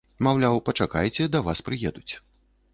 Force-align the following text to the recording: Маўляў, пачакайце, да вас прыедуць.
Маўляў, 0.27 0.57
пачакайце, 0.69 1.29
да 1.37 1.43
вас 1.51 1.63
прыедуць. 1.71 2.13